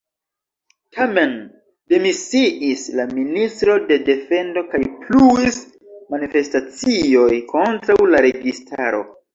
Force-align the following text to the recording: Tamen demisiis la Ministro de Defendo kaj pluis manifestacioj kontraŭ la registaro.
Tamen 0.95 1.35
demisiis 1.93 2.87
la 3.01 3.07
Ministro 3.19 3.77
de 3.93 3.99
Defendo 4.09 4.67
kaj 4.75 4.83
pluis 5.05 5.63
manifestacioj 6.17 7.33
kontraŭ 7.55 8.03
la 8.15 8.29
registaro. 8.31 9.09